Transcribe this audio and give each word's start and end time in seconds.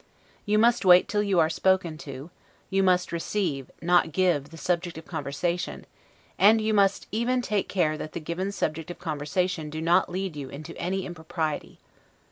You 0.47 0.57
must 0.57 0.83
wait 0.83 1.07
till 1.07 1.21
you 1.21 1.37
are 1.39 1.47
spoken 1.47 1.95
to; 1.99 2.31
you 2.71 2.81
must 2.81 3.11
receive, 3.11 3.69
not 3.83 4.11
give, 4.11 4.49
the 4.49 4.57
subject 4.57 4.97
of 4.97 5.05
conversation; 5.05 5.85
and 6.39 6.59
you 6.59 6.73
must 6.73 7.05
even 7.11 7.43
take 7.43 7.69
care 7.69 7.99
that 7.99 8.13
the 8.13 8.19
given 8.19 8.51
subject 8.51 8.89
of 8.89 8.97
such 8.97 9.03
conversation 9.03 9.69
do 9.69 9.79
not 9.79 10.09
lead 10.09 10.35
you 10.35 10.49
into 10.49 10.75
any 10.79 11.05
impropriety. 11.05 11.77